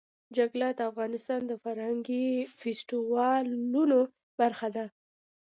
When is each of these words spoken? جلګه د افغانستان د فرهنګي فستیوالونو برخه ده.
جلګه 0.35 0.69
د 0.77 0.79
افغانستان 0.91 1.41
د 1.47 1.51
فرهنګي 1.63 2.27
فستیوالونو 2.59 3.99
برخه 4.39 4.67
ده. 4.75 4.85